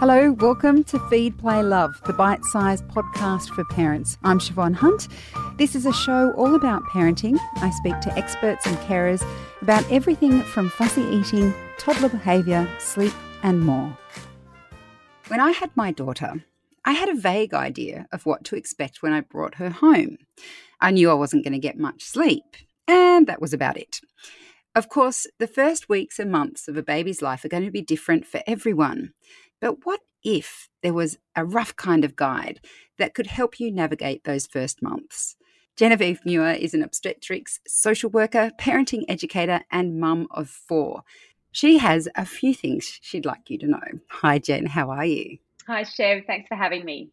Hello, 0.00 0.30
welcome 0.30 0.84
to 0.84 0.98
Feed, 1.08 1.36
Play, 1.38 1.60
Love, 1.60 2.00
the 2.06 2.12
bite 2.12 2.44
sized 2.44 2.86
podcast 2.86 3.52
for 3.52 3.64
parents. 3.64 4.16
I'm 4.22 4.38
Siobhan 4.38 4.76
Hunt. 4.76 5.08
This 5.56 5.74
is 5.74 5.86
a 5.86 5.92
show 5.92 6.30
all 6.36 6.54
about 6.54 6.84
parenting. 6.84 7.36
I 7.56 7.70
speak 7.70 7.98
to 8.02 8.16
experts 8.16 8.64
and 8.64 8.76
carers 8.76 9.26
about 9.60 9.90
everything 9.90 10.44
from 10.44 10.70
fussy 10.70 11.02
eating, 11.02 11.52
toddler 11.78 12.10
behaviour, 12.10 12.68
sleep, 12.78 13.12
and 13.42 13.60
more. 13.60 13.98
When 15.26 15.40
I 15.40 15.50
had 15.50 15.76
my 15.76 15.90
daughter, 15.90 16.44
I 16.84 16.92
had 16.92 17.08
a 17.08 17.20
vague 17.20 17.52
idea 17.52 18.06
of 18.12 18.24
what 18.24 18.44
to 18.44 18.54
expect 18.54 19.02
when 19.02 19.12
I 19.12 19.22
brought 19.22 19.56
her 19.56 19.70
home. 19.70 20.18
I 20.80 20.92
knew 20.92 21.10
I 21.10 21.14
wasn't 21.14 21.42
going 21.42 21.54
to 21.54 21.58
get 21.58 21.76
much 21.76 22.04
sleep, 22.04 22.44
and 22.86 23.26
that 23.26 23.40
was 23.40 23.52
about 23.52 23.76
it. 23.76 23.98
Of 24.76 24.88
course, 24.88 25.26
the 25.40 25.48
first 25.48 25.88
weeks 25.88 26.20
and 26.20 26.30
months 26.30 26.68
of 26.68 26.76
a 26.76 26.84
baby's 26.84 27.20
life 27.20 27.44
are 27.44 27.48
going 27.48 27.64
to 27.64 27.72
be 27.72 27.82
different 27.82 28.24
for 28.24 28.42
everyone. 28.46 29.12
But 29.60 29.84
what 29.84 30.00
if 30.22 30.68
there 30.82 30.94
was 30.94 31.18
a 31.36 31.44
rough 31.44 31.76
kind 31.76 32.04
of 32.04 32.16
guide 32.16 32.60
that 32.98 33.14
could 33.14 33.28
help 33.28 33.60
you 33.60 33.70
navigate 33.70 34.24
those 34.24 34.46
first 34.46 34.82
months? 34.82 35.36
Genevieve 35.76 36.20
Muir 36.24 36.50
is 36.52 36.74
an 36.74 36.82
obstetrics 36.82 37.60
social 37.66 38.10
worker, 38.10 38.50
parenting 38.60 39.04
educator, 39.08 39.60
and 39.70 40.00
mum 40.00 40.26
of 40.30 40.48
four. 40.48 41.02
She 41.52 41.78
has 41.78 42.08
a 42.16 42.24
few 42.24 42.52
things 42.52 42.98
she'd 43.00 43.24
like 43.24 43.48
you 43.48 43.58
to 43.58 43.66
know. 43.66 44.00
Hi, 44.08 44.38
Jen. 44.38 44.66
How 44.66 44.90
are 44.90 45.06
you? 45.06 45.38
Hi, 45.66 45.84
Chev. 45.84 46.24
Thanks 46.26 46.48
for 46.48 46.56
having 46.56 46.84
me. 46.84 47.10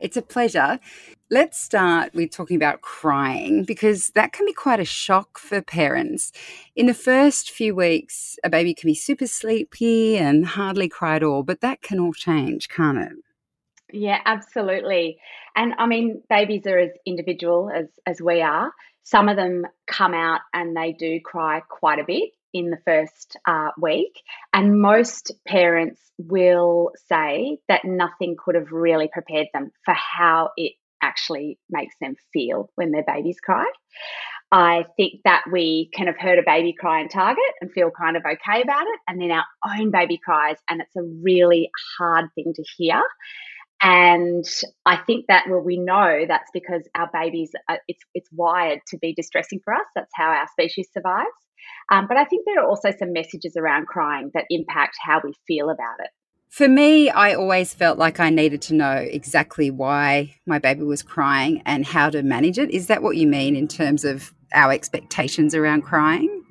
It's 0.00 0.16
a 0.16 0.22
pleasure. 0.22 0.80
Let's 1.32 1.60
start 1.60 2.12
with 2.12 2.32
talking 2.32 2.56
about 2.56 2.80
crying 2.80 3.62
because 3.62 4.10
that 4.16 4.32
can 4.32 4.46
be 4.46 4.52
quite 4.52 4.80
a 4.80 4.84
shock 4.84 5.38
for 5.38 5.62
parents. 5.62 6.32
In 6.74 6.86
the 6.86 6.94
first 6.94 7.52
few 7.52 7.72
weeks, 7.72 8.36
a 8.42 8.50
baby 8.50 8.74
can 8.74 8.88
be 8.88 8.96
super 8.96 9.28
sleepy 9.28 10.18
and 10.18 10.44
hardly 10.44 10.88
cry 10.88 11.14
at 11.14 11.22
all, 11.22 11.44
but 11.44 11.60
that 11.60 11.82
can 11.82 12.00
all 12.00 12.12
change, 12.12 12.68
can't 12.68 12.98
it? 12.98 13.12
Yeah, 13.92 14.18
absolutely. 14.24 15.18
And 15.54 15.74
I 15.78 15.86
mean, 15.86 16.20
babies 16.28 16.66
are 16.66 16.78
as 16.78 16.90
individual 17.06 17.70
as, 17.72 17.86
as 18.04 18.20
we 18.20 18.42
are. 18.42 18.72
Some 19.04 19.28
of 19.28 19.36
them 19.36 19.66
come 19.86 20.14
out 20.14 20.40
and 20.52 20.76
they 20.76 20.96
do 20.98 21.20
cry 21.24 21.60
quite 21.68 22.00
a 22.00 22.04
bit 22.04 22.30
in 22.52 22.70
the 22.70 22.78
first 22.84 23.36
uh, 23.46 23.70
week. 23.80 24.20
And 24.52 24.80
most 24.80 25.30
parents 25.46 26.00
will 26.18 26.90
say 27.08 27.58
that 27.68 27.84
nothing 27.84 28.34
could 28.36 28.56
have 28.56 28.72
really 28.72 29.08
prepared 29.12 29.46
them 29.54 29.70
for 29.84 29.94
how 29.94 30.50
it 30.56 30.72
actually 31.02 31.58
makes 31.70 31.94
them 32.00 32.14
feel 32.32 32.70
when 32.74 32.90
their 32.92 33.04
babies 33.06 33.38
cry. 33.42 33.66
I 34.52 34.84
think 34.96 35.20
that 35.24 35.44
we 35.52 35.90
can 35.94 36.08
have 36.08 36.18
heard 36.18 36.38
a 36.38 36.44
baby 36.44 36.74
cry 36.78 37.00
in 37.00 37.08
Target 37.08 37.38
and 37.60 37.70
feel 37.70 37.90
kind 37.90 38.16
of 38.16 38.24
okay 38.24 38.62
about 38.62 38.82
it, 38.82 39.00
and 39.06 39.20
then 39.20 39.30
our 39.30 39.44
own 39.78 39.90
baby 39.90 40.18
cries, 40.22 40.56
and 40.68 40.80
it's 40.80 40.96
a 40.96 41.02
really 41.22 41.70
hard 41.98 42.26
thing 42.34 42.52
to 42.54 42.64
hear. 42.76 43.00
And 43.82 44.44
I 44.84 44.96
think 44.96 45.26
that 45.28 45.46
well, 45.48 45.60
we 45.60 45.78
know 45.78 46.24
that's 46.28 46.50
because 46.52 46.82
our 46.94 47.08
babies, 47.12 47.52
uh, 47.68 47.76
it's 47.88 48.02
it's 48.14 48.28
wired 48.32 48.80
to 48.88 48.98
be 48.98 49.14
distressing 49.14 49.60
for 49.64 49.72
us. 49.72 49.86
That's 49.94 50.10
how 50.14 50.30
our 50.30 50.48
species 50.48 50.88
survives. 50.92 51.28
Um, 51.90 52.06
but 52.08 52.16
I 52.16 52.24
think 52.24 52.44
there 52.44 52.60
are 52.62 52.68
also 52.68 52.90
some 52.90 53.12
messages 53.12 53.56
around 53.56 53.86
crying 53.86 54.30
that 54.34 54.44
impact 54.50 54.96
how 55.00 55.20
we 55.22 55.32
feel 55.46 55.70
about 55.70 56.00
it. 56.00 56.10
For 56.50 56.66
me, 56.66 57.08
I 57.08 57.34
always 57.34 57.72
felt 57.72 57.96
like 57.96 58.18
I 58.18 58.28
needed 58.28 58.60
to 58.62 58.74
know 58.74 58.92
exactly 58.92 59.70
why 59.70 60.34
my 60.46 60.58
baby 60.58 60.82
was 60.82 61.00
crying 61.00 61.62
and 61.64 61.86
how 61.86 62.10
to 62.10 62.24
manage 62.24 62.58
it. 62.58 62.70
Is 62.70 62.88
that 62.88 63.04
what 63.04 63.16
you 63.16 63.28
mean 63.28 63.54
in 63.54 63.68
terms 63.68 64.04
of 64.04 64.34
our 64.52 64.72
expectations 64.72 65.54
around 65.54 65.82
crying? 65.82 66.44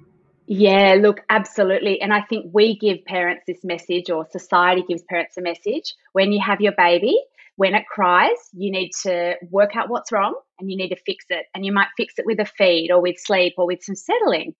Yeah, 0.48 0.96
look, 1.00 1.20
absolutely. 1.30 2.02
And 2.02 2.14
I 2.14 2.22
think 2.22 2.50
we 2.54 2.78
give 2.78 3.04
parents 3.04 3.44
this 3.46 3.62
message, 3.66 4.10
or 4.10 4.26
society 4.32 4.86
gives 4.88 5.04
parents 5.04 5.36
a 5.38 5.42
message 5.42 5.94
when 6.14 6.32
you 6.32 6.42
have 6.42 6.62
your 6.62 6.74
baby, 6.78 7.20
when 7.58 7.76
it 7.76 7.86
cries, 7.86 8.38
you 8.54 8.72
need 8.72 8.92
to 9.04 9.36
work 9.52 9.76
out 9.76 9.90
what's 9.90 10.14
wrong 10.14 10.34
and 10.60 10.72
you 10.72 10.78
need 10.78 10.90
to 10.90 11.02
fix 11.06 11.26
it. 11.30 11.46
And 11.54 11.66
you 11.66 11.74
might 11.74 11.90
fix 11.98 12.14
it 12.18 12.26
with 12.26 12.40
a 12.40 12.46
feed 12.46 12.90
or 12.90 13.02
with 13.02 13.18
sleep 13.20 13.56
or 13.58 13.68
with 13.68 13.84
some 13.84 13.96
settling. 13.96 14.56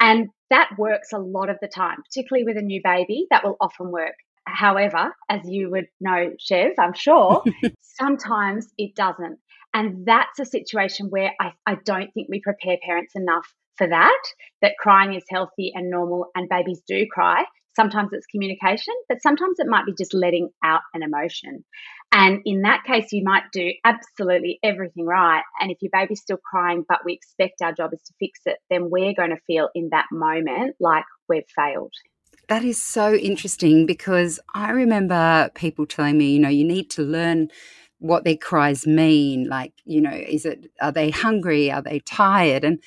And 0.00 0.28
that 0.50 0.72
works 0.76 1.14
a 1.14 1.18
lot 1.18 1.48
of 1.48 1.56
the 1.62 1.68
time, 1.68 2.02
particularly 2.02 2.44
with 2.44 2.58
a 2.58 2.62
new 2.62 2.82
baby, 2.84 3.26
that 3.30 3.42
will 3.42 3.56
often 3.58 3.90
work. 3.90 4.16
However, 4.46 5.14
as 5.28 5.40
you 5.44 5.70
would 5.70 5.86
know, 6.00 6.32
Chev, 6.38 6.72
I'm 6.78 6.94
sure, 6.94 7.42
sometimes 7.80 8.68
it 8.76 8.94
doesn't. 8.94 9.38
And 9.74 10.04
that's 10.06 10.38
a 10.38 10.44
situation 10.44 11.06
where 11.08 11.32
I, 11.40 11.52
I 11.66 11.76
don't 11.84 12.12
think 12.12 12.28
we 12.28 12.40
prepare 12.40 12.76
parents 12.84 13.12
enough 13.14 13.46
for 13.76 13.88
that, 13.88 14.22
that 14.60 14.74
crying 14.78 15.14
is 15.14 15.24
healthy 15.30 15.72
and 15.74 15.90
normal 15.90 16.26
and 16.34 16.48
babies 16.48 16.82
do 16.86 17.06
cry. 17.10 17.44
Sometimes 17.74 18.10
it's 18.12 18.26
communication, 18.26 18.92
but 19.08 19.22
sometimes 19.22 19.58
it 19.58 19.66
might 19.66 19.86
be 19.86 19.94
just 19.96 20.12
letting 20.12 20.50
out 20.62 20.82
an 20.92 21.02
emotion. 21.02 21.64
And 22.12 22.42
in 22.44 22.62
that 22.62 22.84
case, 22.84 23.10
you 23.12 23.24
might 23.24 23.44
do 23.50 23.72
absolutely 23.82 24.58
everything 24.62 25.06
right. 25.06 25.42
And 25.58 25.70
if 25.70 25.78
your 25.80 25.90
baby's 25.90 26.20
still 26.20 26.36
crying, 26.36 26.84
but 26.86 26.98
we 27.06 27.14
expect 27.14 27.62
our 27.62 27.72
job 27.72 27.94
is 27.94 28.02
to 28.02 28.12
fix 28.20 28.40
it, 28.44 28.58
then 28.68 28.90
we're 28.90 29.14
going 29.14 29.30
to 29.30 29.40
feel 29.46 29.70
in 29.74 29.88
that 29.92 30.04
moment 30.12 30.76
like 30.78 31.04
we've 31.30 31.48
failed. 31.56 31.94
That 32.52 32.64
is 32.64 32.82
so 32.82 33.14
interesting 33.14 33.86
because 33.86 34.38
I 34.54 34.72
remember 34.72 35.50
people 35.54 35.86
telling 35.86 36.18
me, 36.18 36.34
you 36.34 36.38
know, 36.38 36.50
you 36.50 36.66
need 36.66 36.90
to 36.90 37.02
learn 37.02 37.48
what 37.98 38.24
their 38.24 38.36
cries 38.36 38.86
mean. 38.86 39.48
Like, 39.48 39.72
you 39.86 40.02
know, 40.02 40.12
is 40.12 40.44
it, 40.44 40.70
are 40.82 40.92
they 40.92 41.08
hungry? 41.08 41.72
Are 41.72 41.80
they 41.80 42.00
tired? 42.00 42.62
And 42.62 42.78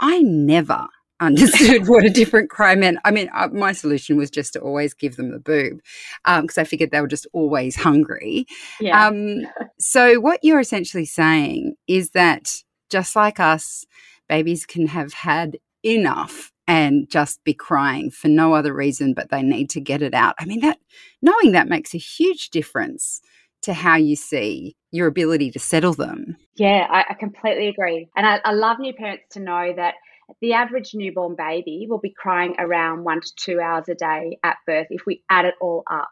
I 0.00 0.22
never 0.22 0.86
understood 1.20 1.86
what 1.86 2.06
a 2.06 2.08
different 2.08 2.48
cry 2.48 2.74
meant. 2.76 2.96
I 3.04 3.10
mean, 3.10 3.28
uh, 3.34 3.48
my 3.52 3.72
solution 3.72 4.16
was 4.16 4.30
just 4.30 4.54
to 4.54 4.60
always 4.60 4.94
give 4.94 5.16
them 5.16 5.32
the 5.32 5.38
boob 5.38 5.82
because 6.24 6.56
um, 6.56 6.62
I 6.62 6.64
figured 6.64 6.90
they 6.90 7.02
were 7.02 7.06
just 7.06 7.26
always 7.34 7.76
hungry. 7.76 8.46
Yeah. 8.80 9.06
Um, 9.06 9.42
so, 9.78 10.18
what 10.18 10.40
you're 10.42 10.60
essentially 10.60 11.04
saying 11.04 11.74
is 11.86 12.12
that 12.12 12.54
just 12.88 13.14
like 13.14 13.38
us, 13.38 13.84
babies 14.30 14.64
can 14.64 14.86
have 14.86 15.12
had 15.12 15.58
enough 15.84 16.52
and 16.70 17.10
just 17.10 17.42
be 17.42 17.52
crying 17.52 18.12
for 18.12 18.28
no 18.28 18.54
other 18.54 18.72
reason 18.72 19.12
but 19.12 19.28
they 19.30 19.42
need 19.42 19.68
to 19.68 19.80
get 19.80 20.02
it 20.02 20.14
out. 20.14 20.36
I 20.38 20.44
mean, 20.44 20.60
that 20.60 20.78
knowing 21.20 21.50
that 21.50 21.68
makes 21.68 21.94
a 21.94 21.98
huge 21.98 22.50
difference 22.50 23.20
to 23.62 23.74
how 23.74 23.96
you 23.96 24.14
see 24.14 24.76
your 24.92 25.08
ability 25.08 25.50
to 25.50 25.58
settle 25.58 25.94
them. 25.94 26.36
Yeah, 26.54 26.86
I, 26.88 27.06
I 27.10 27.14
completely 27.14 27.66
agree. 27.66 28.08
And 28.14 28.24
I, 28.24 28.40
I 28.44 28.52
love 28.52 28.78
new 28.78 28.94
parents 28.94 29.24
to 29.32 29.40
know 29.40 29.72
that 29.74 29.94
the 30.40 30.52
average 30.52 30.94
newborn 30.94 31.34
baby 31.36 31.88
will 31.90 31.98
be 31.98 32.14
crying 32.16 32.54
around 32.60 33.02
one 33.02 33.20
to 33.20 33.34
two 33.34 33.60
hours 33.60 33.88
a 33.88 33.96
day 33.96 34.38
at 34.44 34.58
birth 34.64 34.86
if 34.90 35.04
we 35.06 35.24
add 35.28 35.46
it 35.46 35.54
all 35.60 35.82
up. 35.90 36.08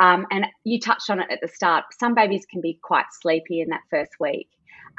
Um, 0.00 0.26
and 0.32 0.46
you 0.64 0.80
touched 0.80 1.10
on 1.10 1.20
it 1.20 1.30
at 1.30 1.38
the 1.40 1.48
start. 1.48 1.84
Some 2.00 2.16
babies 2.16 2.44
can 2.50 2.60
be 2.60 2.80
quite 2.82 3.06
sleepy 3.20 3.60
in 3.60 3.68
that 3.68 3.82
first 3.88 4.12
week, 4.18 4.48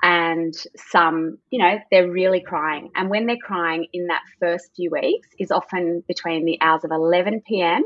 and 0.01 0.53
some, 0.75 1.37
you 1.49 1.59
know, 1.59 1.77
they're 1.91 2.09
really 2.09 2.41
crying. 2.41 2.89
And 2.95 3.09
when 3.09 3.25
they're 3.25 3.37
crying 3.37 3.87
in 3.93 4.07
that 4.07 4.21
first 4.39 4.71
few 4.75 4.89
weeks 4.91 5.29
is 5.39 5.51
often 5.51 6.03
between 6.07 6.45
the 6.45 6.57
hours 6.61 6.83
of 6.83 6.91
11 6.91 7.43
p.m. 7.47 7.83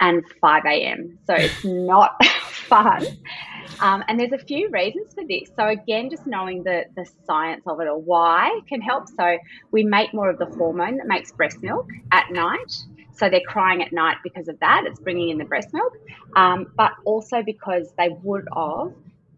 and 0.00 0.22
5 0.40 0.62
a.m. 0.66 1.18
So 1.26 1.34
it's 1.34 1.64
not 1.64 2.24
fun. 2.40 3.06
Um, 3.80 4.04
and 4.08 4.18
there's 4.18 4.32
a 4.32 4.38
few 4.38 4.70
reasons 4.70 5.14
for 5.14 5.24
this. 5.28 5.50
So 5.56 5.66
again, 5.66 6.10
just 6.10 6.26
knowing 6.26 6.62
the 6.62 6.84
the 6.96 7.06
science 7.26 7.62
of 7.66 7.80
it 7.80 7.88
or 7.88 8.00
why 8.00 8.60
can 8.68 8.80
help. 8.80 9.08
So 9.08 9.38
we 9.70 9.84
make 9.84 10.14
more 10.14 10.30
of 10.30 10.38
the 10.38 10.46
hormone 10.46 10.98
that 10.98 11.06
makes 11.06 11.32
breast 11.32 11.62
milk 11.62 11.88
at 12.12 12.30
night. 12.30 12.72
So 13.14 13.30
they're 13.30 13.40
crying 13.46 13.82
at 13.82 13.92
night 13.92 14.18
because 14.22 14.48
of 14.48 14.58
that. 14.60 14.84
It's 14.86 15.00
bringing 15.00 15.30
in 15.30 15.38
the 15.38 15.44
breast 15.44 15.68
milk, 15.72 15.94
um, 16.36 16.66
but 16.76 16.92
also 17.04 17.42
because 17.42 17.90
they 17.96 18.10
would 18.22 18.46
have 18.54 18.92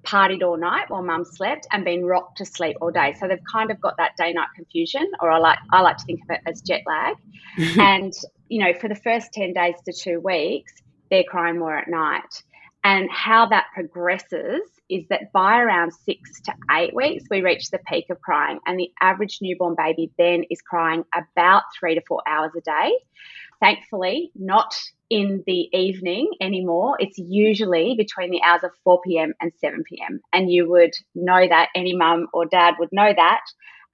partied 0.08 0.42
all 0.42 0.56
night 0.56 0.88
while 0.88 1.02
mum 1.02 1.24
slept 1.24 1.66
and 1.70 1.84
been 1.84 2.04
rocked 2.04 2.38
to 2.38 2.44
sleep 2.44 2.76
all 2.80 2.90
day. 2.90 3.14
So 3.20 3.28
they've 3.28 3.38
kind 3.50 3.70
of 3.70 3.80
got 3.80 3.96
that 3.98 4.16
day 4.16 4.32
night 4.32 4.48
confusion, 4.56 5.10
or 5.20 5.30
I 5.30 5.38
like 5.38 5.58
I 5.70 5.80
like 5.82 5.98
to 5.98 6.04
think 6.04 6.22
of 6.22 6.30
it 6.30 6.40
as 6.46 6.60
jet 6.62 6.82
lag. 6.86 7.16
and 7.78 8.12
you 8.48 8.64
know, 8.64 8.72
for 8.78 8.88
the 8.88 8.96
first 8.96 9.32
ten 9.32 9.52
days 9.52 9.74
to 9.84 9.92
two 9.92 10.20
weeks, 10.20 10.72
they're 11.10 11.24
crying 11.24 11.58
more 11.58 11.76
at 11.76 11.88
night. 11.88 12.42
And 12.84 13.10
how 13.10 13.46
that 13.46 13.66
progresses 13.74 14.62
is 14.88 15.04
that 15.10 15.32
by 15.32 15.58
around 15.58 15.92
six 15.92 16.40
to 16.42 16.54
eight 16.70 16.94
weeks, 16.94 17.24
we 17.28 17.42
reach 17.42 17.70
the 17.70 17.78
peak 17.86 18.06
of 18.08 18.20
crying. 18.22 18.60
And 18.66 18.78
the 18.78 18.90
average 19.00 19.38
newborn 19.42 19.74
baby 19.76 20.10
then 20.16 20.44
is 20.48 20.62
crying 20.62 21.04
about 21.14 21.64
three 21.78 21.96
to 21.96 22.02
four 22.08 22.22
hours 22.26 22.52
a 22.56 22.60
day. 22.60 22.92
Thankfully, 23.60 24.30
not 24.34 24.74
in 25.10 25.42
the 25.46 25.68
evening 25.72 26.30
anymore. 26.40 26.96
It's 26.98 27.18
usually 27.18 27.94
between 27.96 28.30
the 28.30 28.42
hours 28.42 28.62
of 28.62 28.70
4 28.84 29.00
p.m. 29.04 29.32
and 29.40 29.52
7 29.58 29.82
p.m. 29.88 30.20
And 30.32 30.50
you 30.50 30.68
would 30.68 30.92
know 31.14 31.46
that, 31.48 31.68
any 31.74 31.94
mum 31.96 32.28
or 32.32 32.46
dad 32.46 32.74
would 32.78 32.90
know 32.92 33.12
that 33.14 33.40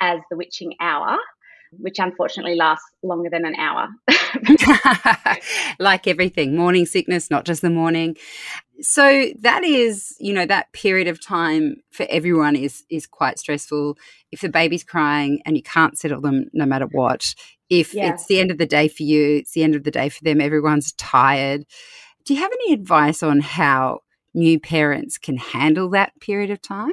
as 0.00 0.20
the 0.30 0.36
witching 0.36 0.74
hour 0.80 1.16
which 1.78 1.98
unfortunately 1.98 2.54
lasts 2.54 2.88
longer 3.02 3.28
than 3.30 3.44
an 3.44 3.54
hour. 3.56 3.88
like 5.78 6.06
everything, 6.06 6.56
morning 6.56 6.86
sickness, 6.86 7.30
not 7.30 7.44
just 7.44 7.62
the 7.62 7.70
morning. 7.70 8.16
So 8.80 9.28
that 9.40 9.62
is, 9.62 10.16
you 10.18 10.32
know, 10.32 10.46
that 10.46 10.72
period 10.72 11.06
of 11.06 11.24
time 11.24 11.76
for 11.90 12.06
everyone 12.10 12.56
is 12.56 12.84
is 12.90 13.06
quite 13.06 13.38
stressful. 13.38 13.96
If 14.32 14.40
the 14.40 14.48
baby's 14.48 14.84
crying 14.84 15.40
and 15.46 15.56
you 15.56 15.62
can't 15.62 15.98
settle 15.98 16.20
them 16.20 16.46
no 16.52 16.66
matter 16.66 16.86
what, 16.86 17.34
if 17.80 17.94
yeah. 17.94 18.12
it's 18.12 18.26
the 18.26 18.38
end 18.38 18.50
of 18.50 18.58
the 18.58 18.66
day 18.66 18.88
for 18.88 19.02
you, 19.02 19.36
it's 19.38 19.52
the 19.52 19.64
end 19.64 19.74
of 19.74 19.84
the 19.84 19.90
day 19.90 20.08
for 20.08 20.22
them, 20.22 20.40
everyone's 20.40 20.92
tired. 20.92 21.64
Do 22.24 22.34
you 22.34 22.40
have 22.40 22.52
any 22.52 22.72
advice 22.72 23.22
on 23.22 23.40
how 23.40 24.00
new 24.32 24.58
parents 24.60 25.18
can 25.18 25.36
handle 25.36 25.90
that 25.90 26.12
period 26.20 26.50
of 26.50 26.62
time? 26.62 26.92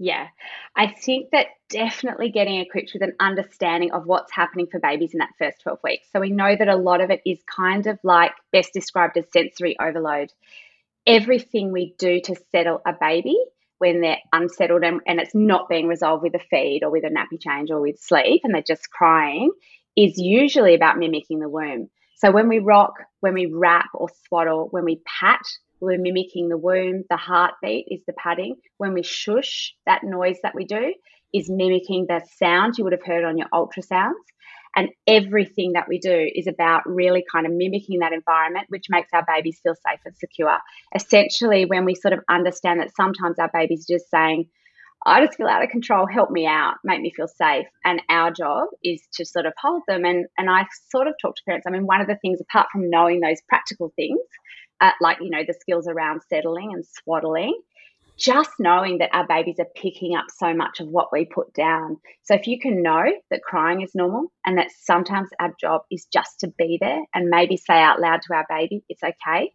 Yeah, 0.00 0.28
I 0.76 0.88
think 0.88 1.30
that 1.32 1.46
definitely 1.68 2.30
getting 2.30 2.60
equipped 2.60 2.92
with 2.92 3.02
an 3.02 3.14
understanding 3.18 3.90
of 3.92 4.06
what's 4.06 4.32
happening 4.32 4.68
for 4.70 4.78
babies 4.78 5.12
in 5.12 5.18
that 5.18 5.34
first 5.38 5.60
12 5.62 5.80
weeks. 5.82 6.08
So 6.12 6.20
we 6.20 6.30
know 6.30 6.54
that 6.54 6.68
a 6.68 6.76
lot 6.76 7.00
of 7.00 7.10
it 7.10 7.20
is 7.26 7.38
kind 7.44 7.86
of 7.86 7.98
like 8.04 8.32
best 8.52 8.72
described 8.72 9.16
as 9.16 9.24
sensory 9.32 9.76
overload. 9.80 10.32
Everything 11.04 11.72
we 11.72 11.94
do 11.98 12.20
to 12.20 12.36
settle 12.52 12.80
a 12.86 12.92
baby 12.92 13.36
when 13.78 14.00
they're 14.00 14.18
unsettled 14.32 14.84
and, 14.84 15.00
and 15.06 15.20
it's 15.20 15.34
not 15.34 15.68
being 15.68 15.88
resolved 15.88 16.22
with 16.22 16.34
a 16.34 16.44
feed 16.50 16.82
or 16.82 16.90
with 16.90 17.04
a 17.04 17.08
nappy 17.08 17.40
change 17.40 17.70
or 17.70 17.80
with 17.80 17.98
sleep 17.98 18.42
and 18.44 18.54
they're 18.54 18.62
just 18.62 18.90
crying 18.90 19.50
is 19.98 20.16
usually 20.16 20.74
about 20.74 20.96
mimicking 20.96 21.40
the 21.40 21.48
womb. 21.48 21.88
So 22.16 22.30
when 22.30 22.48
we 22.48 22.60
rock, 22.60 22.94
when 23.20 23.34
we 23.34 23.46
wrap 23.46 23.88
or 23.94 24.08
swaddle, 24.26 24.68
when 24.70 24.84
we 24.84 25.00
pat, 25.20 25.42
we're 25.80 25.98
mimicking 25.98 26.48
the 26.48 26.56
womb. 26.56 27.04
The 27.10 27.16
heartbeat 27.16 27.86
is 27.88 28.00
the 28.06 28.12
patting. 28.12 28.56
When 28.76 28.92
we 28.92 29.02
shush, 29.02 29.74
that 29.86 30.02
noise 30.04 30.38
that 30.42 30.54
we 30.54 30.64
do 30.64 30.94
is 31.34 31.50
mimicking 31.50 32.06
the 32.08 32.22
sound 32.38 32.78
you 32.78 32.84
would 32.84 32.92
have 32.92 33.04
heard 33.04 33.24
on 33.24 33.38
your 33.38 33.48
ultrasounds. 33.52 34.14
And 34.76 34.90
everything 35.08 35.72
that 35.72 35.88
we 35.88 35.98
do 35.98 36.30
is 36.32 36.46
about 36.46 36.82
really 36.86 37.24
kind 37.32 37.46
of 37.46 37.52
mimicking 37.52 37.98
that 38.00 38.12
environment, 38.12 38.66
which 38.68 38.86
makes 38.90 39.08
our 39.12 39.24
babies 39.26 39.58
feel 39.62 39.74
safe 39.74 40.00
and 40.04 40.16
secure. 40.16 40.58
Essentially, 40.94 41.64
when 41.64 41.84
we 41.84 41.94
sort 41.94 42.14
of 42.14 42.20
understand 42.28 42.80
that 42.80 42.94
sometimes 42.94 43.38
our 43.38 43.50
babies 43.52 43.86
are 43.88 43.94
just 43.94 44.10
saying, 44.10 44.48
I 45.06 45.24
just 45.24 45.36
feel 45.36 45.46
out 45.46 45.62
of 45.62 45.70
control, 45.70 46.06
help 46.06 46.30
me 46.30 46.46
out, 46.46 46.74
make 46.84 47.00
me 47.00 47.12
feel 47.14 47.28
safe. 47.28 47.66
And 47.84 48.02
our 48.08 48.30
job 48.30 48.68
is 48.82 49.02
to 49.14 49.24
sort 49.24 49.46
of 49.46 49.52
hold 49.60 49.82
them. 49.86 50.04
And, 50.04 50.26
and 50.36 50.50
I 50.50 50.66
sort 50.90 51.06
of 51.06 51.14
talk 51.20 51.36
to 51.36 51.42
parents. 51.46 51.66
I 51.66 51.70
mean, 51.70 51.86
one 51.86 52.00
of 52.00 52.08
the 52.08 52.18
things, 52.20 52.40
apart 52.40 52.68
from 52.72 52.90
knowing 52.90 53.20
those 53.20 53.40
practical 53.48 53.92
things, 53.96 54.18
uh, 54.80 54.90
like, 55.00 55.18
you 55.20 55.30
know, 55.30 55.42
the 55.46 55.54
skills 55.54 55.86
around 55.88 56.22
settling 56.28 56.72
and 56.72 56.84
swaddling, 56.84 57.58
just 58.18 58.50
knowing 58.58 58.98
that 58.98 59.10
our 59.12 59.26
babies 59.26 59.56
are 59.60 59.68
picking 59.76 60.16
up 60.16 60.26
so 60.36 60.52
much 60.52 60.80
of 60.80 60.88
what 60.88 61.12
we 61.12 61.24
put 61.24 61.54
down. 61.54 61.96
So 62.24 62.34
if 62.34 62.48
you 62.48 62.58
can 62.58 62.82
know 62.82 63.04
that 63.30 63.42
crying 63.42 63.82
is 63.82 63.94
normal 63.94 64.32
and 64.44 64.58
that 64.58 64.72
sometimes 64.82 65.28
our 65.38 65.54
job 65.60 65.82
is 65.90 66.06
just 66.12 66.40
to 66.40 66.48
be 66.58 66.78
there 66.80 67.00
and 67.14 67.28
maybe 67.30 67.56
say 67.56 67.80
out 67.80 68.00
loud 68.00 68.20
to 68.22 68.34
our 68.34 68.46
baby, 68.48 68.82
it's 68.88 69.02
okay. 69.02 69.52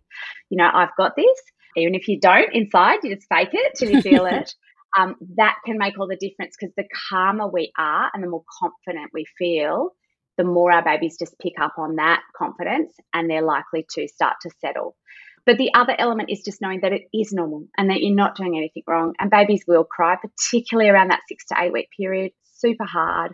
You 0.49 0.57
know, 0.57 0.69
I've 0.73 0.95
got 0.97 1.15
this. 1.17 1.41
Even 1.75 1.95
if 1.95 2.07
you 2.07 2.19
don't 2.19 2.53
inside, 2.53 2.99
you 3.03 3.13
just 3.13 3.27
fake 3.27 3.49
it 3.51 3.73
till 3.75 3.89
you 3.89 4.01
feel 4.01 4.25
it. 4.25 4.55
Um, 4.97 5.15
that 5.37 5.55
can 5.65 5.77
make 5.77 5.99
all 5.99 6.07
the 6.07 6.15
difference 6.15 6.55
because 6.59 6.73
the 6.77 6.87
calmer 7.09 7.47
we 7.47 7.71
are 7.77 8.11
and 8.13 8.23
the 8.23 8.29
more 8.29 8.43
confident 8.59 9.11
we 9.13 9.25
feel, 9.37 9.91
the 10.37 10.43
more 10.43 10.71
our 10.71 10.83
babies 10.83 11.17
just 11.17 11.37
pick 11.39 11.53
up 11.59 11.73
on 11.77 11.95
that 11.95 12.21
confidence 12.35 12.93
and 13.13 13.29
they're 13.29 13.41
likely 13.41 13.85
to 13.95 14.07
start 14.07 14.35
to 14.41 14.51
settle. 14.61 14.95
But 15.45 15.57
the 15.57 15.71
other 15.73 15.95
element 15.97 16.29
is 16.31 16.41
just 16.43 16.61
knowing 16.61 16.81
that 16.81 16.93
it 16.93 17.03
is 17.13 17.33
normal 17.33 17.67
and 17.77 17.89
that 17.89 18.01
you're 18.01 18.15
not 18.15 18.35
doing 18.35 18.55
anything 18.55 18.83
wrong. 18.87 19.13
And 19.19 19.29
babies 19.29 19.65
will 19.67 19.83
cry, 19.83 20.15
particularly 20.15 20.89
around 20.89 21.09
that 21.09 21.21
six 21.27 21.45
to 21.47 21.55
eight 21.59 21.73
week 21.73 21.89
period, 21.97 22.31
super 22.43 22.85
hard. 22.85 23.33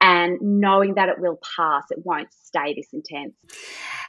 And 0.00 0.38
knowing 0.40 0.94
that 0.94 1.08
it 1.08 1.18
will 1.18 1.40
pass, 1.56 1.82
it 1.90 1.98
won't 2.04 2.32
stay 2.32 2.74
this 2.74 2.86
intense. 2.92 3.34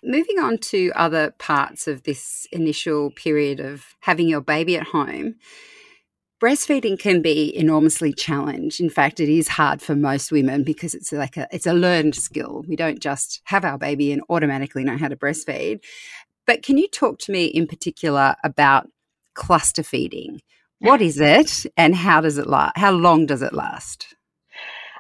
Moving 0.04 0.38
on 0.38 0.60
to 0.60 0.92
other 0.94 1.32
parts 1.40 1.88
of 1.88 2.04
this 2.04 2.48
initial 2.52 3.10
period 3.10 3.60
of 3.60 3.96
having 4.02 4.28
your 4.28 4.42
baby 4.42 4.78
at 4.78 4.84
home, 4.84 5.36
breastfeeding 6.42 6.98
can 6.98 7.22
be 7.22 7.56
enormously 7.56 8.14
challenged. 8.14 8.80
In 8.80 8.90
fact, 8.90 9.20
it 9.20 9.30
is 9.30 9.48
hard 9.48 9.82
for 9.82 9.96
most 9.96 10.32
women 10.32 10.64
because 10.64 10.94
it's 10.94 11.12
like 11.12 11.38
a 11.38 11.48
it's 11.52 11.68
a 11.68 11.74
learned 11.74 12.16
skill. 12.16 12.64
We 12.68 12.76
don't 12.76 13.00
just 13.00 13.42
have 13.46 13.66
our 13.66 13.78
baby 13.78 14.12
and 14.12 14.22
automatically 14.30 14.84
know 14.84 14.98
how 14.98 15.08
to 15.08 15.16
breastfeed. 15.16 15.84
But 16.46 16.64
can 16.64 16.78
you 16.78 16.88
talk 16.88 17.20
to 17.20 17.32
me 17.32 17.46
in 17.46 17.68
particular 17.68 18.36
about 18.44 18.90
cluster 19.36 19.84
feeding? 19.84 20.42
What 20.80 21.02
is 21.02 21.20
it 21.20 21.66
and 21.76 21.94
how 21.94 22.22
does 22.22 22.38
it 22.38 22.48
last? 22.48 22.78
How 22.78 22.92
long 22.92 23.26
does 23.26 23.42
it 23.42 23.54
last? 23.54 24.16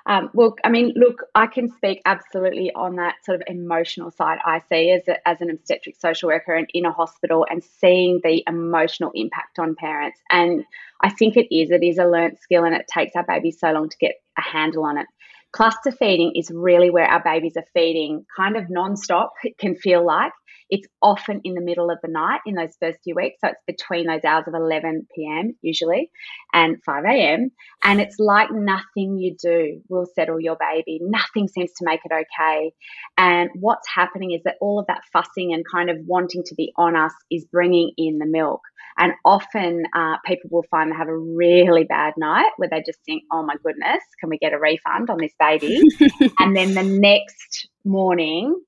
Um, 0.09 0.31
well, 0.33 0.55
I 0.63 0.69
mean, 0.69 0.91
look, 0.95 1.21
I 1.35 1.45
can 1.45 1.69
speak 1.69 2.01
absolutely 2.03 2.71
on 2.73 2.95
that 2.95 3.23
sort 3.23 3.35
of 3.35 3.43
emotional 3.45 4.09
side. 4.09 4.39
I 4.43 4.59
see 4.67 4.89
as, 4.89 5.07
a, 5.07 5.25
as 5.27 5.39
an 5.39 5.51
obstetric 5.51 5.97
social 5.99 6.29
worker 6.29 6.55
and 6.55 6.67
in 6.73 6.85
a 6.85 6.91
hospital 6.91 7.45
and 7.47 7.63
seeing 7.63 8.19
the 8.23 8.43
emotional 8.47 9.11
impact 9.13 9.59
on 9.59 9.75
parents. 9.75 10.19
And 10.31 10.65
I 11.01 11.11
think 11.11 11.37
it 11.37 11.55
is. 11.55 11.69
It 11.69 11.83
is 11.83 11.99
a 11.99 12.05
learnt 12.05 12.41
skill 12.41 12.63
and 12.63 12.73
it 12.73 12.87
takes 12.91 13.15
our 13.15 13.23
babies 13.23 13.59
so 13.59 13.71
long 13.71 13.87
to 13.87 13.97
get 13.99 14.15
a 14.35 14.41
handle 14.41 14.83
on 14.83 14.97
it. 14.97 15.05
Cluster 15.51 15.91
feeding 15.91 16.33
is 16.35 16.51
really 16.53 16.89
where 16.89 17.07
our 17.07 17.23
babies 17.23 17.53
are 17.57 17.65
feeding 17.73 18.25
kind 18.35 18.55
of 18.55 18.69
non-stop, 18.69 19.33
it 19.43 19.57
can 19.57 19.75
feel 19.75 20.05
like. 20.05 20.31
It's 20.69 20.87
often 21.01 21.41
in 21.43 21.55
the 21.55 21.61
middle 21.61 21.89
of 21.89 21.97
the 22.03 22.11
night 22.11 22.41
in 22.45 22.53
those 22.53 22.75
first 22.79 22.99
few 23.03 23.15
weeks. 23.15 23.37
So 23.41 23.49
it's 23.49 23.63
between 23.65 24.05
those 24.05 24.23
hours 24.23 24.43
of 24.47 24.53
11 24.53 25.07
p.m. 25.15 25.55
usually 25.63 26.11
and 26.53 26.77
5 26.85 27.05
a.m. 27.05 27.49
And 27.83 27.99
it's 27.99 28.19
like 28.19 28.49
nothing 28.51 29.17
you 29.17 29.35
do 29.41 29.81
will 29.89 30.05
settle 30.13 30.39
your 30.39 30.57
baby. 30.59 30.99
Nothing 31.01 31.47
seems 31.47 31.71
to 31.79 31.85
make 31.85 32.01
it 32.05 32.11
okay. 32.13 32.71
And 33.17 33.49
what's 33.55 33.87
happening 33.93 34.33
is 34.33 34.41
that 34.43 34.57
all 34.61 34.79
of 34.79 34.85
that 34.87 35.01
fussing 35.11 35.53
and 35.53 35.63
kind 35.73 35.89
of 35.89 35.97
wanting 36.05 36.43
to 36.45 36.55
be 36.55 36.71
on 36.77 36.95
us 36.95 37.13
is 37.31 37.45
bringing 37.51 37.91
in 37.97 38.19
the 38.19 38.27
milk. 38.27 38.61
And 38.99 39.13
often 39.23 39.83
uh, 39.95 40.17
people 40.25 40.49
will 40.51 40.65
find 40.69 40.91
they 40.91 40.95
have 40.95 41.07
a 41.07 41.17
really 41.17 41.85
bad 41.85 42.13
night 42.17 42.51
where 42.57 42.69
they 42.69 42.83
just 42.85 42.99
think, 43.05 43.23
oh 43.31 43.41
my 43.43 43.55
goodness, 43.63 44.03
can 44.19 44.29
we 44.29 44.37
get 44.37 44.53
a 44.53 44.59
refund 44.59 45.09
on 45.09 45.17
this 45.17 45.33
baby? 45.39 45.81
and 46.39 46.55
then 46.55 46.73
the 46.73 46.83
next 46.83 47.69
morning, 47.85 48.61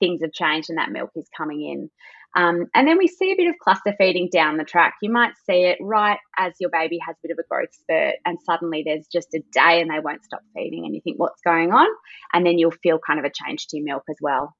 things 0.00 0.22
have 0.22 0.32
changed 0.32 0.70
and 0.70 0.78
that 0.78 0.90
milk 0.90 1.10
is 1.14 1.28
coming 1.36 1.62
in. 1.62 1.90
Um, 2.34 2.66
and 2.74 2.86
then 2.86 2.98
we 2.98 3.06
see 3.06 3.32
a 3.32 3.36
bit 3.36 3.48
of 3.48 3.54
cluster 3.62 3.94
feeding 3.96 4.28
down 4.30 4.58
the 4.58 4.64
track. 4.64 4.94
You 5.00 5.10
might 5.10 5.32
see 5.48 5.62
it 5.64 5.78
right 5.80 6.18
as 6.36 6.52
your 6.60 6.68
baby 6.70 6.98
has 7.06 7.16
a 7.16 7.26
bit 7.26 7.32
of 7.32 7.38
a 7.38 7.48
growth 7.48 7.72
spurt, 7.72 8.16
and 8.26 8.38
suddenly 8.44 8.82
there's 8.84 9.06
just 9.06 9.28
a 9.34 9.40
day 9.52 9.80
and 9.80 9.90
they 9.90 10.00
won't 10.00 10.22
stop 10.22 10.42
feeding, 10.54 10.84
and 10.84 10.94
you 10.94 11.00
think, 11.02 11.18
what's 11.18 11.40
going 11.40 11.72
on? 11.72 11.86
And 12.34 12.44
then 12.44 12.58
you'll 12.58 12.72
feel 12.82 12.98
kind 12.98 13.18
of 13.18 13.24
a 13.24 13.30
change 13.30 13.68
to 13.68 13.78
your 13.78 13.86
milk 13.86 14.02
as 14.10 14.16
well. 14.20 14.54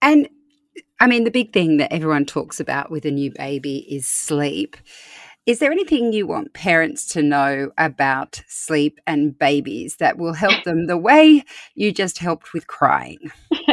And 0.00 0.28
I 1.00 1.06
mean, 1.06 1.24
the 1.24 1.30
big 1.30 1.52
thing 1.52 1.78
that 1.78 1.92
everyone 1.92 2.26
talks 2.26 2.60
about 2.60 2.90
with 2.90 3.04
a 3.04 3.10
new 3.10 3.30
baby 3.30 3.78
is 3.90 4.06
sleep. 4.06 4.76
Is 5.44 5.58
there 5.58 5.72
anything 5.72 6.12
you 6.12 6.28
want 6.28 6.52
parents 6.52 7.04
to 7.14 7.22
know 7.22 7.72
about 7.76 8.42
sleep 8.46 9.00
and 9.08 9.36
babies 9.36 9.96
that 9.96 10.16
will 10.16 10.34
help 10.34 10.62
them 10.62 10.86
the 10.86 10.96
way 10.96 11.42
you 11.74 11.90
just 11.90 12.18
helped 12.18 12.52
with 12.52 12.68
crying? 12.68 13.18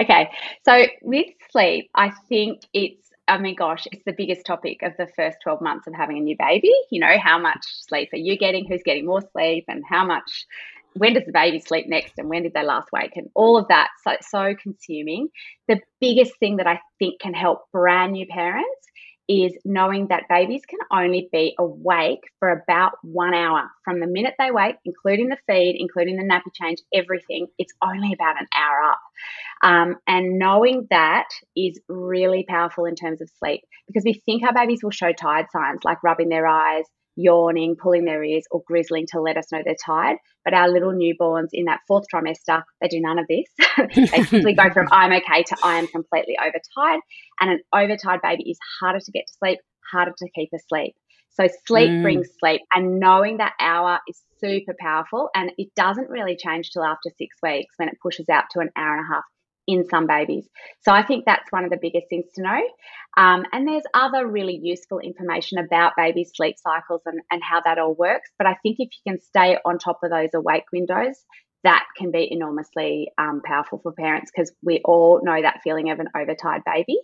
okay, 0.00 0.28
so 0.64 0.86
with 1.02 1.28
sleep, 1.52 1.90
I 1.94 2.10
think 2.28 2.62
it's 2.72 3.08
I 3.28 3.36
mean, 3.36 3.54
gosh, 3.54 3.86
it's 3.92 4.02
the 4.04 4.14
biggest 4.14 4.46
topic 4.46 4.82
of 4.82 4.94
the 4.96 5.06
first 5.14 5.36
12 5.44 5.60
months 5.60 5.86
of 5.86 5.94
having 5.94 6.16
a 6.16 6.20
new 6.20 6.34
baby. 6.38 6.72
You 6.90 7.00
know, 7.00 7.18
how 7.22 7.38
much 7.38 7.60
sleep 7.86 8.08
are 8.14 8.18
you 8.18 8.38
getting? 8.38 8.66
Who's 8.66 8.82
getting 8.82 9.04
more 9.04 9.20
sleep? 9.32 9.66
And 9.68 9.84
how 9.88 10.04
much, 10.04 10.46
when 10.98 11.14
does 11.14 11.24
the 11.24 11.32
baby 11.32 11.60
sleep 11.60 11.86
next? 11.88 12.14
And 12.18 12.28
when 12.28 12.42
did 12.42 12.52
they 12.54 12.64
last 12.64 12.88
wake? 12.92 13.16
And 13.16 13.28
all 13.34 13.56
of 13.56 13.68
that, 13.68 13.88
so, 14.04 14.12
so 14.20 14.54
consuming. 14.60 15.28
The 15.68 15.80
biggest 16.00 16.32
thing 16.38 16.56
that 16.56 16.66
I 16.66 16.80
think 16.98 17.20
can 17.20 17.34
help 17.34 17.62
brand 17.72 18.12
new 18.12 18.26
parents 18.26 18.88
is 19.28 19.52
knowing 19.64 20.06
that 20.08 20.22
babies 20.28 20.62
can 20.66 20.78
only 20.90 21.28
be 21.30 21.54
awake 21.58 22.20
for 22.38 22.48
about 22.48 22.92
one 23.02 23.34
hour 23.34 23.68
from 23.84 24.00
the 24.00 24.06
minute 24.06 24.34
they 24.38 24.50
wake, 24.50 24.76
including 24.86 25.28
the 25.28 25.36
feed, 25.46 25.76
including 25.78 26.16
the 26.16 26.24
nappy 26.24 26.50
change, 26.54 26.78
everything. 26.94 27.46
It's 27.58 27.74
only 27.84 28.14
about 28.14 28.40
an 28.40 28.46
hour 28.56 28.90
up. 28.90 29.00
Um, 29.62 29.96
and 30.06 30.38
knowing 30.38 30.86
that 30.90 31.28
is 31.54 31.78
really 31.88 32.46
powerful 32.48 32.86
in 32.86 32.94
terms 32.94 33.20
of 33.20 33.30
sleep 33.38 33.60
because 33.86 34.04
we 34.04 34.14
think 34.24 34.44
our 34.44 34.54
babies 34.54 34.80
will 34.82 34.90
show 34.90 35.12
tired 35.12 35.46
signs 35.52 35.80
like 35.84 36.02
rubbing 36.02 36.30
their 36.30 36.46
eyes, 36.46 36.84
yawning, 37.18 37.76
pulling 37.76 38.04
their 38.04 38.22
ears, 38.22 38.44
or 38.50 38.62
grizzling 38.66 39.06
to 39.08 39.20
let 39.20 39.36
us 39.36 39.50
know 39.52 39.60
they're 39.64 39.74
tired. 39.84 40.16
But 40.44 40.54
our 40.54 40.70
little 40.70 40.92
newborns 40.92 41.48
in 41.52 41.66
that 41.66 41.80
fourth 41.86 42.04
trimester, 42.12 42.62
they 42.80 42.88
do 42.88 43.00
none 43.00 43.18
of 43.18 43.26
this. 43.28 44.10
they 44.12 44.22
simply 44.22 44.54
go 44.54 44.70
from 44.70 44.88
I'm 44.90 45.12
okay 45.12 45.42
to 45.42 45.56
I 45.62 45.78
am 45.78 45.88
completely 45.88 46.36
overtired. 46.38 47.00
And 47.40 47.50
an 47.50 47.60
overtired 47.74 48.20
baby 48.22 48.50
is 48.50 48.58
harder 48.80 49.00
to 49.00 49.12
get 49.12 49.26
to 49.26 49.32
sleep, 49.38 49.58
harder 49.90 50.12
to 50.16 50.30
keep 50.34 50.50
asleep. 50.54 50.94
So 51.30 51.46
sleep 51.66 51.90
mm. 51.90 52.02
brings 52.02 52.28
sleep, 52.40 52.62
and 52.74 52.98
knowing 52.98 53.36
that 53.36 53.52
hour 53.60 54.00
is 54.08 54.20
super 54.40 54.74
powerful. 54.78 55.28
And 55.34 55.52
it 55.58 55.68
doesn't 55.76 56.08
really 56.08 56.36
change 56.36 56.70
till 56.70 56.84
after 56.84 57.10
six 57.16 57.36
weeks 57.42 57.74
when 57.76 57.88
it 57.88 57.96
pushes 58.02 58.28
out 58.28 58.44
to 58.52 58.60
an 58.60 58.70
hour 58.76 58.96
and 58.96 59.04
a 59.04 59.14
half 59.14 59.24
in 59.68 59.86
some 59.88 60.06
babies. 60.06 60.48
So 60.80 60.90
I 60.90 61.04
think 61.06 61.26
that's 61.26 61.52
one 61.52 61.62
of 61.62 61.70
the 61.70 61.78
biggest 61.80 62.06
things 62.08 62.24
to 62.34 62.42
know. 62.42 62.60
Um, 63.16 63.44
and 63.52 63.68
there's 63.68 63.84
other 63.94 64.26
really 64.26 64.58
useful 64.60 64.98
information 64.98 65.58
about 65.58 65.92
baby 65.96 66.24
sleep 66.24 66.56
cycles 66.58 67.02
and, 67.04 67.20
and 67.30 67.42
how 67.44 67.60
that 67.60 67.78
all 67.78 67.94
works. 67.94 68.30
But 68.38 68.46
I 68.46 68.56
think 68.62 68.76
if 68.80 68.88
you 68.88 69.12
can 69.12 69.20
stay 69.20 69.58
on 69.64 69.78
top 69.78 70.00
of 70.02 70.10
those 70.10 70.30
awake 70.34 70.64
windows, 70.72 71.22
that 71.64 71.84
can 71.96 72.10
be 72.10 72.28
enormously 72.30 73.10
um, 73.18 73.42
powerful 73.44 73.80
for 73.82 73.92
parents 73.92 74.30
because 74.34 74.52
we 74.62 74.80
all 74.84 75.20
know 75.22 75.40
that 75.42 75.60
feeling 75.62 75.90
of 75.90 76.00
an 76.00 76.08
overtired 76.16 76.62
baby. 76.64 76.98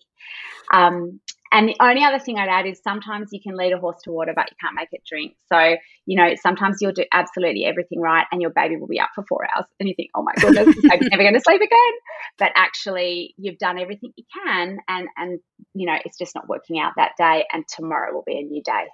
Um, 0.73 1.21
And 1.55 1.69
the 1.69 1.77
only 1.81 2.03
other 2.03 2.19
thing 2.19 2.37
I'd 2.37 2.49
add 2.49 2.67
is 2.67 2.81
sometimes 2.83 3.29
you 3.31 3.41
can 3.41 3.57
lead 3.57 3.73
a 3.73 3.79
horse 3.79 4.03
to 4.03 4.11
water, 4.11 4.33
but 4.35 4.51
you 4.51 4.57
can't 4.61 4.75
make 4.75 4.89
it 4.91 5.03
drink. 5.09 5.37
So, 5.49 5.77
you 6.05 6.17
know, 6.17 6.35
sometimes 6.43 6.79
you'll 6.81 6.91
do 6.91 7.05
absolutely 7.13 7.65
everything 7.65 8.01
right 8.01 8.27
and 8.33 8.43
your 8.43 8.51
baby 8.51 8.77
will 8.77 8.89
be 8.89 8.99
up 8.99 9.11
for 9.15 9.25
four 9.29 9.47
hours 9.55 9.65
and 9.79 9.89
you 9.89 9.95
think, 9.95 10.11
oh 10.17 10.25
my 10.25 10.33
goodness, 10.35 10.75
this 10.75 10.91
baby's 10.91 11.09
never 11.13 11.23
going 11.23 11.35
to 11.35 11.41
sleep 11.41 11.61
again. 11.61 11.93
But 12.41 12.51
actually, 12.57 13.35
you've 13.39 13.59
done 13.59 13.79
everything 13.79 14.13
you 14.17 14.25
can 14.45 14.79
and, 14.89 15.07
and, 15.17 15.39
you 15.75 15.87
know, 15.87 15.97
it's 16.05 16.19
just 16.19 16.35
not 16.35 16.49
working 16.49 16.81
out 16.81 16.95
that 16.97 17.13
day 17.17 17.45
and 17.53 17.65
tomorrow 17.69 18.13
will 18.13 18.25
be 18.27 18.37
a 18.37 18.43
new 18.43 18.61
day. 18.61 18.87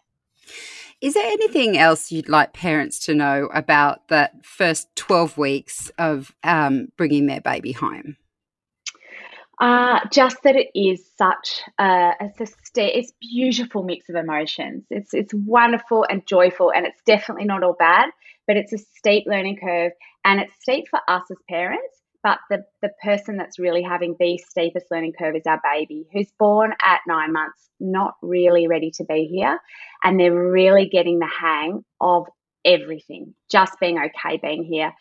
Is 1.01 1.15
there 1.15 1.25
anything 1.25 1.79
else 1.79 2.13
you'd 2.13 2.29
like 2.29 2.53
parents 2.53 2.99
to 3.07 3.15
know 3.15 3.49
about 3.55 4.07
that 4.09 4.45
first 4.45 4.95
12 4.97 5.39
weeks 5.39 5.91
of 5.97 6.35
um, 6.45 6.89
bringing 6.99 7.25
their 7.25 7.41
baby 7.41 7.73
home? 7.73 8.19
Uh, 9.61 10.01
just 10.11 10.43
that 10.43 10.57
it 10.57 10.69
is 10.75 11.05
such 11.19 11.61
a, 11.79 12.13
a 12.19 12.31
st- 12.47 12.97
it's 12.97 13.13
beautiful 13.21 13.83
mix 13.83 14.09
of 14.09 14.15
emotions. 14.15 14.85
It's 14.89 15.13
it's 15.13 15.35
wonderful 15.35 16.07
and 16.09 16.27
joyful, 16.27 16.73
and 16.75 16.87
it's 16.87 17.01
definitely 17.05 17.45
not 17.45 17.63
all 17.63 17.77
bad. 17.79 18.09
But 18.47 18.57
it's 18.57 18.73
a 18.73 18.79
steep 18.79 19.25
learning 19.27 19.59
curve, 19.63 19.93
and 20.25 20.41
it's 20.41 20.55
steep 20.63 20.87
for 20.89 21.01
us 21.07 21.25
as 21.31 21.37
parents. 21.47 21.95
But 22.23 22.39
the 22.49 22.65
the 22.81 22.91
person 23.05 23.37
that's 23.37 23.59
really 23.59 23.83
having 23.83 24.17
the 24.19 24.39
steepest 24.39 24.87
learning 24.91 25.13
curve 25.19 25.37
is 25.37 25.47
our 25.47 25.61
baby, 25.63 26.07
who's 26.11 26.33
born 26.39 26.73
at 26.81 27.01
nine 27.07 27.35
months, 27.35 27.69
not 27.79 28.15
really 28.23 28.67
ready 28.67 28.91
to 28.93 29.05
be 29.05 29.27
here, 29.27 29.59
and 30.03 30.19
they're 30.19 30.33
really 30.51 30.89
getting 30.89 31.19
the 31.19 31.31
hang 31.39 31.85
of 32.01 32.27
everything, 32.65 33.35
just 33.51 33.79
being 33.79 33.99
okay 33.99 34.39
being 34.43 34.65
here 34.65 34.95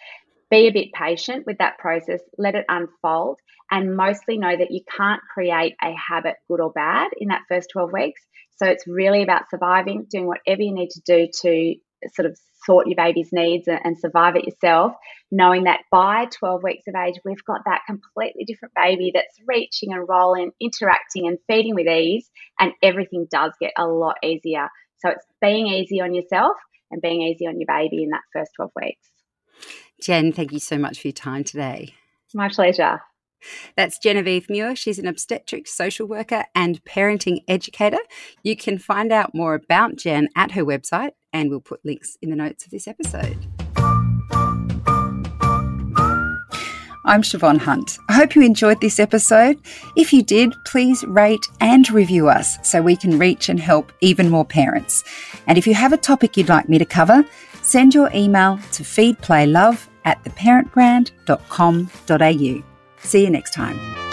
be 0.50 0.68
a 0.68 0.72
bit 0.72 0.92
patient 0.94 1.46
with 1.46 1.60
that 1.60 1.78
process, 1.78 2.22
let 2.38 2.56
it 2.56 2.66
unfold, 2.70 3.39
and 3.72 3.96
mostly 3.96 4.38
know 4.38 4.56
that 4.56 4.72
you 4.72 4.82
can't 4.98 5.22
create 5.34 5.76
a 5.82 5.94
habit, 5.94 6.36
good 6.48 6.62
or 6.62 6.72
bad, 6.72 7.10
in 7.18 7.30
that 7.30 7.44
first 7.48 7.70
12 7.72 7.92
weeks. 7.94 8.22
So 8.58 8.66
it's 8.66 8.88
really 8.88 9.24
about 9.24 9.50
surviving, 9.50 10.06
doing 10.10 10.28
whatever 10.28 10.62
you 10.62 10.74
need 10.74 10.90
to 10.92 11.02
do 11.06 11.28
to 11.42 11.76
sort 12.14 12.26
of 12.26 12.38
sort 12.66 12.88
your 12.88 12.96
baby's 12.96 13.30
needs 13.32 13.68
and, 13.68 13.98
survive 13.98 14.36
it 14.36 14.46
yourself, 14.46 14.94
knowing 15.32 15.64
that 15.64 15.80
by 15.92 16.26
12 16.40 16.62
weeks 16.64 16.84
of 16.88 16.96
age, 16.96 17.16
we've 17.24 17.44
got 17.46 17.62
that 17.66 17.82
completely 17.88 18.44
different 18.46 18.74
baby 18.76 19.12
that's 19.14 19.40
reaching 19.48 19.94
and 19.94 20.08
rolling, 20.08 20.52
interacting 20.60 21.28
and 21.28 21.38
feeding 21.48 21.76
with 21.76 21.88
ease, 21.88 22.30
and 22.60 22.74
everything 22.84 23.28
does 23.32 23.54
get 23.62 23.72
a 23.78 23.86
lot 23.86 24.18
easier. 24.24 24.68
So 25.00 25.10
it's 25.10 25.26
being 25.42 25.68
easy 25.68 26.02
on 26.02 26.14
yourself 26.14 26.58
and 26.92 27.02
being 27.02 27.22
easy 27.22 27.48
on 27.48 27.60
your 27.60 27.68
baby 27.68 28.04
in 28.04 28.10
that 28.10 28.22
first 28.34 28.52
12 28.58 28.72
weeks. 28.76 29.10
Jen, 30.02 30.32
thank 30.32 30.52
you 30.52 30.60
so 30.60 30.78
much 30.78 31.02
for 31.02 31.08
your 31.08 31.14
time 31.14 31.44
today. 31.44 31.94
My 32.34 32.50
pleasure. 32.50 33.02
That's 33.75 33.98
Genevieve 33.98 34.50
Muir. 34.50 34.75
She's 34.75 35.00
an 35.00 35.08
obstetrics 35.08 35.74
social 35.74 36.08
worker 36.08 36.46
and 36.53 36.84
parenting 36.86 37.43
educator. 37.48 38.00
You 38.43 38.55
can 38.55 38.77
find 38.77 39.12
out 39.12 39.36
more 39.36 39.53
about 39.53 39.96
Jen 39.96 40.29
at 40.36 40.51
her 40.51 40.63
website, 40.63 41.12
and 41.31 41.50
we'll 41.50 41.62
put 41.62 41.86
links 41.86 42.17
in 42.22 42.29
the 42.29 42.36
notes 42.36 42.65
of 42.65 42.72
this 42.72 42.88
episode. 42.88 43.48
I'm 47.05 47.24
Siobhan 47.24 47.58
Hunt. 47.58 47.98
I 48.08 48.13
hope 48.13 48.36
you 48.36 48.43
enjoyed 48.43 48.81
this 48.81 49.00
episode. 49.00 49.58
If 49.96 50.13
you 50.13 50.22
did, 50.22 50.53
please 50.65 51.03
rate 51.05 51.43
and 51.60 51.89
review 51.89 52.29
us 52.29 52.60
so 52.62 52.84
we 52.84 52.96
can 52.96 53.17
reach 53.17 53.50
and 53.50 53.60
help 53.60 53.91
even 54.01 54.29
more 54.29 54.46
parents. 54.46 55.03
And 55.48 55.58
if 55.58 55.65
you 55.65 55.74
have 55.74 55.91
a 55.91 55.98
topic 55.98 56.38
you'd 56.38 56.50
like 56.50 56.69
me 56.69 56.77
to 56.77 56.86
cover, 56.86 57.25
send 57.63 57.96
your 57.96 58.12
email 58.13 58.60
to 58.74 58.84
feedplaylove 58.84 59.88
at 60.05 60.24
theparentbrand.com.au. 60.24 62.69
See 63.03 63.24
you 63.24 63.29
next 63.29 63.53
time. 63.53 64.09